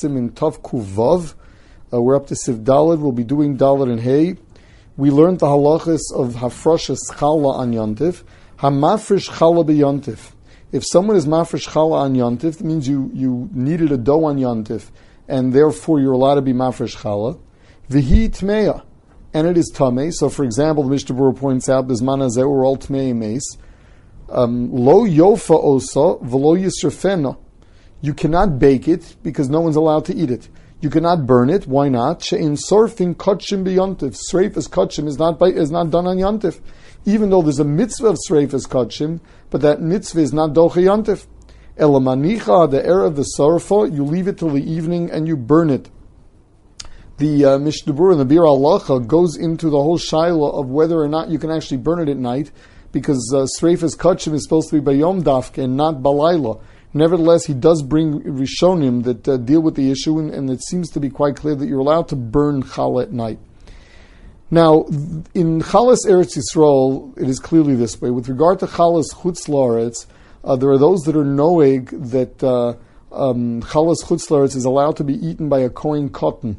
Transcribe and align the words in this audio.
Siman 0.00 0.30
Tov 0.30 0.60
Kuvav. 0.62 1.34
Uh, 1.92 2.00
we're 2.00 2.16
up 2.16 2.26
to 2.28 2.34
Seif 2.34 2.64
Dalid. 2.64 3.00
We'll 3.00 3.12
be 3.12 3.24
doing 3.24 3.56
Dalid 3.56 3.90
and 3.90 4.00
Hay. 4.00 4.36
We 4.96 5.10
learned 5.10 5.40
the 5.40 5.46
halachas 5.46 6.00
of 6.14 6.34
Hafrashas 6.34 6.98
Chala 7.10 7.54
on 7.54 7.72
Yontif. 7.72 8.22
Hamafresh 8.58 9.30
Chala 9.30 9.64
Yontif. 9.64 10.32
If 10.72 10.84
someone 10.86 11.16
is 11.16 11.26
mafresh 11.26 11.68
chala 11.68 12.02
on 12.02 12.14
yontif, 12.14 12.58
that 12.58 12.64
means 12.64 12.86
you, 12.86 13.10
you 13.12 13.48
needed 13.52 13.90
a 13.90 13.96
dough 13.96 14.24
on 14.24 14.38
yontif, 14.38 14.90
and 15.26 15.52
therefore 15.52 15.98
you're 15.98 16.12
allowed 16.12 16.36
to 16.36 16.42
be 16.42 16.52
mafresh 16.52 16.96
chala. 16.96 17.40
Vihi 17.90 18.30
tmeya, 18.30 18.84
and 19.34 19.48
it 19.48 19.58
is 19.58 19.72
tame. 19.74 20.12
So, 20.12 20.28
for 20.28 20.44
example, 20.44 20.84
the 20.84 20.90
Mishnah 20.90 21.32
points 21.32 21.68
out, 21.68 21.88
"Bisman 21.88 22.20
hazeh 22.20 22.48
we're 22.48 22.64
all 22.64 22.76
tmei 22.76 23.14
mace." 23.14 23.56
Um, 24.28 24.72
lo 24.72 25.04
yofa 25.04 25.60
osa 25.60 26.24
v'lo 26.24 26.56
yisrafena. 26.56 27.36
You 28.00 28.14
cannot 28.14 28.58
bake 28.58 28.88
it 28.88 29.16
because 29.22 29.48
no 29.50 29.60
one's 29.60 29.76
allowed 29.76 30.04
to 30.06 30.14
eat 30.14 30.30
it. 30.30 30.48
You 30.80 30.88
cannot 30.88 31.26
burn 31.26 31.50
it. 31.50 31.66
Why 31.66 31.88
not? 31.88 32.22
She'in 32.24 32.56
sorfin 32.56 33.14
kachim 33.14 33.64
b'yontif. 33.64 34.16
Sreifas 34.30 34.68
kachim 34.68 35.06
is 35.06 35.18
not 35.18 35.38
by, 35.38 35.48
is 35.48 35.70
not 35.70 35.90
done 35.90 36.06
on 36.06 36.16
yontif 36.16 36.60
even 37.04 37.30
though 37.30 37.42
there's 37.42 37.58
a 37.58 37.64
mitzvah 37.64 38.08
of 38.08 38.18
Sreifas 38.28 38.68
Kachim, 38.68 39.20
but 39.50 39.60
that 39.62 39.80
mitzvah 39.80 40.20
is 40.20 40.32
not 40.32 40.50
Doche 40.50 40.74
Yantif. 40.74 41.26
Elamanicha, 41.78 42.70
the 42.70 42.84
air 42.84 43.02
of 43.02 43.16
the 43.16 43.24
Sarfa, 43.38 43.92
you 43.92 44.04
leave 44.04 44.28
it 44.28 44.38
till 44.38 44.50
the 44.50 44.62
evening 44.62 45.10
and 45.10 45.26
you 45.26 45.36
burn 45.36 45.70
it. 45.70 45.88
The 47.16 47.44
uh, 47.44 47.58
Mishnah 47.58 47.92
Berurah 47.92 48.20
and 48.20 48.30
the 48.30 48.34
Biur 48.34 48.46
Halacha 48.46 49.06
goes 49.06 49.36
into 49.36 49.70
the 49.70 49.82
whole 49.82 49.98
shaila 49.98 50.60
of 50.60 50.68
whether 50.68 51.00
or 51.00 51.08
not 51.08 51.28
you 51.28 51.38
can 51.38 51.50
actually 51.50 51.78
burn 51.78 52.00
it 52.00 52.10
at 52.10 52.16
night, 52.16 52.50
because 52.92 53.32
uh, 53.34 53.46
Kachim 53.60 54.34
is 54.34 54.42
supposed 54.42 54.68
to 54.70 54.76
be 54.76 54.80
by 54.80 54.92
Yom 54.92 55.22
Dafka 55.22 55.64
and 55.64 55.76
not 55.76 55.96
Balayla. 55.96 56.60
Nevertheless, 56.92 57.44
he 57.44 57.54
does 57.54 57.82
bring 57.82 58.20
Rishonim 58.22 59.04
that 59.04 59.28
uh, 59.28 59.36
deal 59.36 59.62
with 59.62 59.76
the 59.76 59.90
issue, 59.90 60.18
and, 60.18 60.34
and, 60.34 60.50
it 60.50 60.60
seems 60.64 60.90
to 60.90 61.00
be 61.00 61.08
quite 61.08 61.36
clear 61.36 61.54
that 61.54 61.66
you're 61.66 61.78
allowed 61.78 62.08
to 62.08 62.16
burn 62.16 62.64
challah 62.64 63.04
at 63.04 63.12
night. 63.12 63.38
Now, 64.50 64.86
in 65.32 65.60
Chalas 65.60 65.98
Eretz 66.08 66.36
Yisrael, 66.36 67.16
it 67.16 67.28
is 67.28 67.38
clearly 67.38 67.76
this 67.76 68.00
way. 68.00 68.10
With 68.10 68.28
regard 68.28 68.58
to 68.58 68.66
Chalas 68.66 69.14
Chutz 69.14 69.48
Laretz, 69.48 70.06
uh, 70.42 70.56
there 70.56 70.70
are 70.70 70.78
those 70.78 71.02
that 71.02 71.14
are 71.14 71.24
knowing 71.24 71.84
that 71.84 72.42
uh, 72.42 72.74
um, 73.12 73.62
Chalas 73.62 74.02
Chutz 74.04 74.28
Laretz 74.28 74.56
is 74.56 74.64
allowed 74.64 74.96
to 74.96 75.04
be 75.04 75.14
eaten 75.14 75.48
by 75.48 75.60
a 75.60 75.70
Kohen 75.70 76.08
katan. 76.08 76.56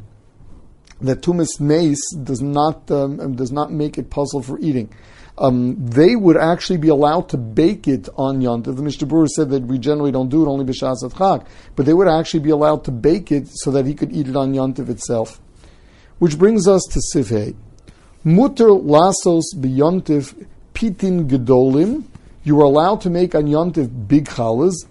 That 1.02 1.22
Tumas 1.22 1.60
Mace 1.60 2.14
does 2.24 2.42
not 2.42 2.90
um, 2.92 3.36
does 3.36 3.52
not 3.52 3.72
make 3.72 3.98
it 3.98 4.10
pasul 4.10 4.42
for 4.42 4.60
eating. 4.60 4.94
Um, 5.42 5.84
they 5.84 6.16
would 6.16 6.38
actually 6.38 6.78
be 6.78 6.90
allowed 6.90 7.30
to 7.30 7.38
bake 7.38 7.88
it 7.88 8.08
on 8.16 8.42
Yontif. 8.42 8.76
The 8.76 8.84
Mishnah 8.84 9.08
Berurah 9.08 9.28
said 9.28 9.50
that 9.50 9.64
we 9.64 9.80
generally 9.80 10.12
don't 10.12 10.30
do 10.30 10.46
it 10.46 10.48
only 10.48 10.64
b'shas 10.64 11.02
chag, 11.02 11.48
but 11.76 11.88
they 11.88 11.96
would 11.96 12.08
actually 12.08 12.42
be 12.42 12.52
allowed 12.52 12.84
to 12.86 12.92
bake 12.92 13.32
it 13.32 13.48
so 13.50 13.72
that 13.72 13.88
he 13.88 13.96
could 13.96 14.14
eat 14.14 14.28
it 14.28 14.36
on 14.36 14.54
Yontif 14.54 14.88
itself. 14.88 15.42
Which 16.20 16.38
brings 16.38 16.68
us 16.68 16.84
to 16.92 17.00
Sivhei. 17.00 17.56
Mutter 18.24 18.68
lasos 18.68 19.46
biyontiv 19.56 20.46
pitin 20.76 21.28
gedolim. 21.28 22.04
You 22.44 22.62
are 22.62 22.66
allowed 22.66 23.02
to 23.02 23.10
make 23.10 23.34
on 23.34 23.46
yontiv 23.46 24.08
big 24.08 24.28
challahs. 24.28 24.86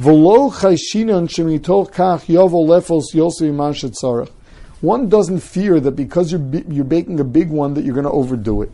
V'lo 0.00 0.50
chayshinan 0.50 1.28
shemitoch 1.28 1.92
kach 1.92 2.26
yovo 2.26 2.66
lefos 2.66 4.28
One 4.80 5.08
doesn't 5.08 5.38
fear 5.38 5.78
that 5.78 5.92
because 5.92 6.32
you're, 6.32 6.44
you're 6.68 6.84
baking 6.84 7.20
a 7.20 7.24
big 7.24 7.50
one 7.50 7.74
that 7.74 7.84
you're 7.84 7.94
going 7.94 8.02
to 8.02 8.10
overdo 8.10 8.62
it. 8.62 8.72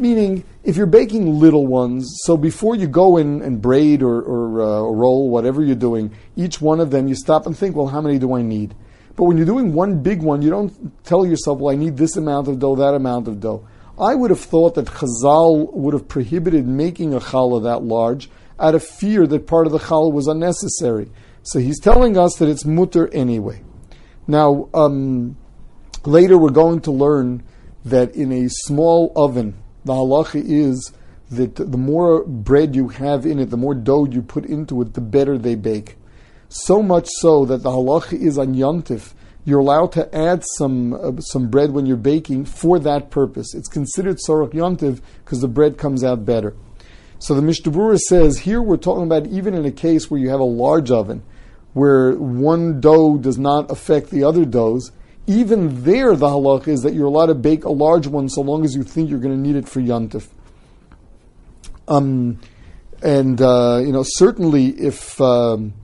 Meaning, 0.00 0.44
if 0.62 0.76
you're 0.76 0.86
baking 0.86 1.40
little 1.40 1.66
ones, 1.66 2.08
so 2.24 2.36
before 2.36 2.76
you 2.76 2.86
go 2.86 3.16
in 3.16 3.42
and 3.42 3.60
braid 3.60 4.00
or, 4.00 4.22
or, 4.22 4.62
uh, 4.62 4.80
roll, 4.92 5.28
whatever 5.28 5.60
you're 5.62 5.74
doing, 5.74 6.14
each 6.36 6.60
one 6.60 6.78
of 6.78 6.92
them 6.92 7.08
you 7.08 7.16
stop 7.16 7.46
and 7.46 7.58
think, 7.58 7.74
well, 7.74 7.88
how 7.88 8.00
many 8.00 8.16
do 8.18 8.36
I 8.36 8.42
need? 8.42 8.76
But 9.16 9.24
when 9.24 9.36
you're 9.36 9.46
doing 9.46 9.72
one 9.72 10.00
big 10.00 10.22
one, 10.22 10.40
you 10.40 10.50
don't 10.50 11.04
tell 11.04 11.26
yourself, 11.26 11.58
well, 11.58 11.74
I 11.74 11.76
need 11.76 11.96
this 11.96 12.16
amount 12.16 12.46
of 12.46 12.60
dough, 12.60 12.76
that 12.76 12.94
amount 12.94 13.26
of 13.26 13.40
dough. 13.40 13.66
I 13.98 14.14
would 14.14 14.30
have 14.30 14.38
thought 14.38 14.76
that 14.76 14.86
Chazal 14.86 15.74
would 15.74 15.94
have 15.94 16.06
prohibited 16.06 16.68
making 16.68 17.12
a 17.12 17.18
challah 17.18 17.64
that 17.64 17.82
large 17.82 18.30
out 18.60 18.76
of 18.76 18.84
fear 18.84 19.26
that 19.26 19.48
part 19.48 19.66
of 19.66 19.72
the 19.72 19.78
challah 19.80 20.12
was 20.12 20.28
unnecessary. 20.28 21.10
So 21.42 21.58
he's 21.58 21.80
telling 21.80 22.16
us 22.16 22.36
that 22.36 22.48
it's 22.48 22.64
mutter 22.64 23.12
anyway. 23.12 23.64
Now, 24.28 24.68
um, 24.72 25.36
later 26.04 26.38
we're 26.38 26.50
going 26.50 26.80
to 26.82 26.92
learn 26.92 27.42
that 27.84 28.14
in 28.14 28.30
a 28.30 28.48
small 28.48 29.12
oven, 29.16 29.56
the 29.88 29.94
halacha 29.94 30.42
is 30.44 30.92
that 31.30 31.56
the 31.56 31.78
more 31.78 32.22
bread 32.24 32.76
you 32.76 32.88
have 32.88 33.24
in 33.24 33.38
it, 33.38 33.46
the 33.46 33.56
more 33.56 33.74
dough 33.74 34.04
you 34.04 34.20
put 34.20 34.44
into 34.44 34.80
it, 34.82 34.92
the 34.92 35.00
better 35.00 35.38
they 35.38 35.54
bake. 35.54 35.96
So 36.50 36.82
much 36.82 37.08
so 37.20 37.46
that 37.46 37.62
the 37.62 37.70
halacha 37.70 38.20
is 38.20 38.36
on 38.36 38.54
yontif. 38.54 39.14
You're 39.46 39.60
allowed 39.60 39.92
to 39.92 40.14
add 40.14 40.44
some 40.56 40.92
uh, 40.92 41.20
some 41.20 41.48
bread 41.48 41.72
when 41.72 41.86
you're 41.86 41.96
baking 41.96 42.44
for 42.44 42.78
that 42.80 43.10
purpose. 43.10 43.54
It's 43.54 43.68
considered 43.68 44.18
sorok 44.18 44.52
yontif 44.52 45.00
because 45.24 45.40
the 45.40 45.48
bread 45.48 45.78
comes 45.78 46.04
out 46.04 46.26
better. 46.26 46.54
So 47.18 47.34
the 47.34 47.42
Mishnah 47.42 47.98
says 47.98 48.40
here 48.40 48.60
we're 48.60 48.76
talking 48.76 49.04
about 49.04 49.26
even 49.26 49.54
in 49.54 49.64
a 49.64 49.72
case 49.72 50.10
where 50.10 50.20
you 50.20 50.28
have 50.28 50.40
a 50.40 50.44
large 50.44 50.90
oven, 50.90 51.22
where 51.72 52.12
one 52.12 52.80
dough 52.80 53.16
does 53.16 53.38
not 53.38 53.70
affect 53.70 54.10
the 54.10 54.22
other 54.22 54.44
doughs. 54.44 54.92
Even 55.28 55.84
there, 55.84 56.16
the 56.16 56.26
halacha 56.26 56.68
is 56.68 56.82
that 56.82 56.94
you're 56.94 57.06
allowed 57.06 57.26
to 57.26 57.34
bake 57.34 57.64
a 57.64 57.70
large 57.70 58.08
one 58.08 58.28
so 58.28 58.40
long 58.40 58.64
as 58.64 58.74
you 58.74 58.82
think 58.82 59.10
you're 59.10 59.20
going 59.20 59.34
to 59.34 59.40
need 59.40 59.54
it 59.54 59.68
for 59.68 59.80
yontif. 59.80 60.26
Um, 61.86 62.40
and 63.02 63.40
uh, 63.40 63.80
you 63.84 63.92
know 63.92 64.02
certainly 64.04 64.70
if 64.70 65.20
um, 65.20 65.74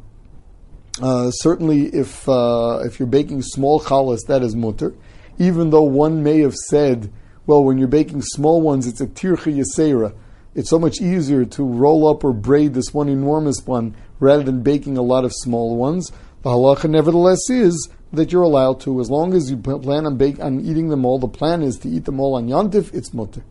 uh, 1.02 1.30
certainly, 1.32 1.86
if 1.86 2.28
uh, 2.28 2.80
if 2.84 2.98
you're 2.98 3.08
baking 3.08 3.42
small 3.42 3.80
challahs, 3.80 4.26
that 4.28 4.42
is 4.42 4.54
mutter. 4.54 4.94
Even 5.38 5.70
though 5.70 5.82
one 5.82 6.22
may 6.22 6.40
have 6.40 6.54
said, 6.54 7.12
well, 7.46 7.64
when 7.64 7.78
you're 7.78 7.88
baking 7.88 8.22
small 8.22 8.60
ones, 8.60 8.86
it's 8.86 9.00
a 9.00 9.06
tircha 9.06 9.52
yasera. 9.52 10.14
It's 10.54 10.70
so 10.70 10.78
much 10.78 11.00
easier 11.00 11.44
to 11.44 11.64
roll 11.64 12.06
up 12.08 12.22
or 12.22 12.32
braid 12.32 12.74
this 12.74 12.94
one 12.94 13.08
enormous 13.08 13.66
one 13.66 13.96
rather 14.20 14.44
than 14.44 14.62
baking 14.62 14.96
a 14.96 15.02
lot 15.02 15.24
of 15.24 15.32
small 15.34 15.76
ones. 15.76 16.12
The 16.42 16.50
halacha, 16.50 16.88
nevertheless, 16.88 17.50
is 17.50 17.88
that 18.14 18.32
you're 18.32 18.42
allowed 18.42 18.80
to, 18.80 19.00
as 19.00 19.10
long 19.10 19.34
as 19.34 19.50
you 19.50 19.56
plan 19.56 20.06
on, 20.06 20.16
bake, 20.16 20.40
on 20.40 20.60
eating 20.60 20.88
them 20.88 21.04
all. 21.04 21.18
The 21.18 21.28
plan 21.28 21.62
is 21.62 21.78
to 21.80 21.88
eat 21.88 22.04
them 22.04 22.20
all 22.20 22.34
on 22.34 22.48
yontif. 22.48 22.92
It's 22.94 23.12
mutter. 23.12 23.42